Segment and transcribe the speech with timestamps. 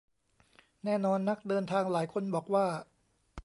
[0.83, 2.65] แน่นอนนักเดินทางหลายคนบอกว่า